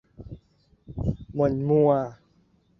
[1.35, 1.91] หม่นมัว